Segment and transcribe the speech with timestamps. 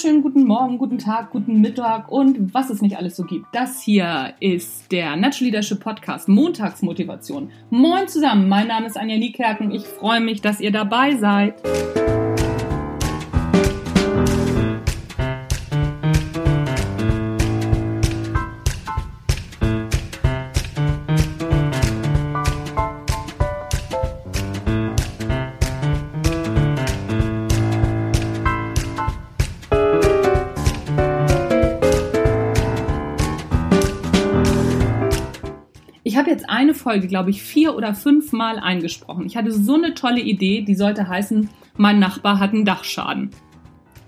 [0.00, 3.44] wunderschönen guten Morgen, guten Tag, guten Mittag und was es nicht alles so gibt.
[3.52, 7.50] Das hier ist der Natural Leadership Podcast Montagsmotivation.
[7.68, 9.70] Moin zusammen, mein Name ist Anja Niekerken.
[9.70, 11.54] Ich freue mich, dass ihr dabei seid.
[36.60, 39.24] Eine Folge, glaube ich, vier oder fünf Mal eingesprochen.
[39.24, 43.30] Ich hatte so eine tolle Idee, die sollte heißen, mein Nachbar hat einen Dachschaden.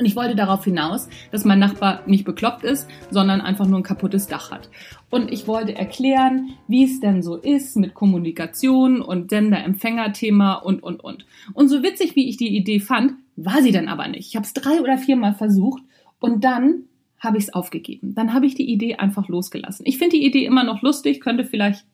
[0.00, 3.84] Und ich wollte darauf hinaus, dass mein Nachbar nicht bekloppt ist, sondern einfach nur ein
[3.84, 4.68] kaputtes Dach hat.
[5.10, 11.04] Und ich wollte erklären, wie es denn so ist mit Kommunikation und Sender-Empfänger-Thema und, und,
[11.04, 11.26] und.
[11.52, 14.26] Und so witzig, wie ich die Idee fand, war sie dann aber nicht.
[14.26, 15.84] Ich habe es drei oder viermal versucht
[16.18, 16.86] und dann
[17.20, 18.14] habe ich es aufgegeben.
[18.14, 19.86] Dann habe ich die Idee einfach losgelassen.
[19.86, 21.84] Ich finde die Idee immer noch lustig, könnte vielleicht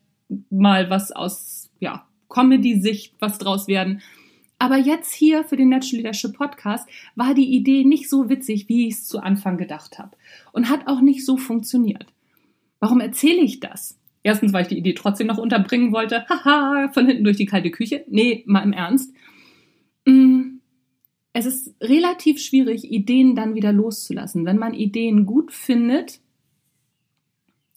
[0.49, 4.01] mal was aus ja, Comedy-Sicht was draus werden.
[4.59, 8.87] Aber jetzt hier für den Natural Leadership Podcast war die Idee nicht so witzig, wie
[8.87, 10.17] ich es zu Anfang gedacht habe.
[10.51, 12.07] Und hat auch nicht so funktioniert.
[12.79, 13.99] Warum erzähle ich das?
[14.23, 16.25] Erstens, weil ich die Idee trotzdem noch unterbringen wollte.
[16.29, 18.03] Haha, von hinten durch die kalte Küche.
[18.09, 19.13] Nee, mal im Ernst.
[20.05, 20.57] Mm,
[21.33, 24.45] es ist relativ schwierig, Ideen dann wieder loszulassen.
[24.45, 26.19] Wenn man Ideen gut findet,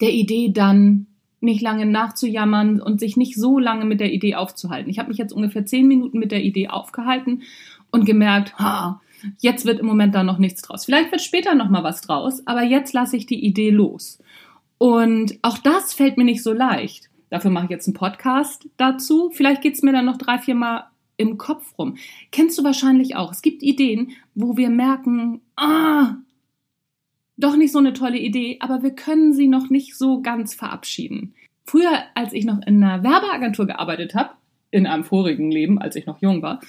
[0.00, 1.06] der Idee dann
[1.40, 4.90] nicht lange nachzujammern und sich nicht so lange mit der Idee aufzuhalten.
[4.90, 7.42] Ich habe mich jetzt ungefähr zehn Minuten mit der Idee aufgehalten
[7.90, 9.00] und gemerkt, ha,
[9.38, 10.84] jetzt wird im Moment da noch nichts draus.
[10.84, 14.18] Vielleicht wird später noch mal was draus, aber jetzt lasse ich die Idee los.
[14.78, 17.10] Und auch das fällt mir nicht so leicht.
[17.30, 19.30] Dafür mache ich jetzt einen Podcast dazu.
[19.32, 20.84] Vielleicht geht's mir dann noch drei, vier Mal
[21.16, 21.96] im Kopf rum.
[22.32, 23.30] Kennst du wahrscheinlich auch.
[23.30, 26.16] Es gibt Ideen, wo wir merken, ah,
[27.40, 31.34] doch nicht so eine tolle Idee, aber wir können sie noch nicht so ganz verabschieden.
[31.64, 34.30] Früher, als ich noch in einer Werbeagentur gearbeitet habe,
[34.70, 36.60] in einem vorigen Leben, als ich noch jung war,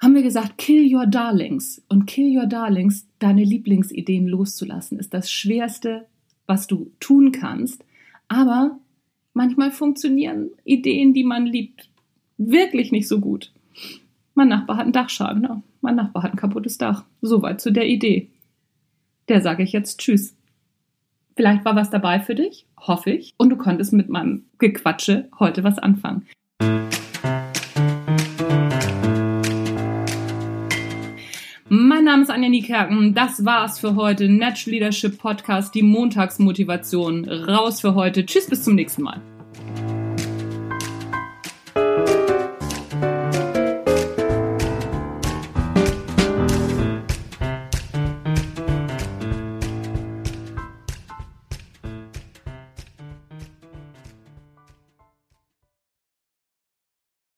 [0.00, 1.84] haben wir gesagt, kill your darlings.
[1.88, 6.06] Und kill your darlings, deine Lieblingsideen loszulassen, ist das Schwerste,
[6.46, 7.84] was du tun kannst.
[8.28, 8.78] Aber
[9.34, 11.88] manchmal funktionieren Ideen, die man liebt,
[12.36, 13.52] wirklich nicht so gut.
[14.34, 15.42] Mein Nachbar hat einen Dachschaden.
[15.42, 15.62] Ja.
[15.80, 17.04] Mein Nachbar hat ein kaputtes Dach.
[17.20, 18.30] Soweit zu der Idee
[19.28, 20.34] der sage ich jetzt Tschüss.
[21.36, 25.62] Vielleicht war was dabei für dich, hoffe ich, und du konntest mit meinem Gequatsche heute
[25.62, 26.26] was anfangen.
[31.70, 33.14] Mein Name ist Anja Niekerken.
[33.14, 34.28] Das war's für heute.
[34.28, 37.28] Natural Leadership Podcast, die Montagsmotivation.
[37.28, 38.24] Raus für heute.
[38.24, 39.20] Tschüss, bis zum nächsten Mal.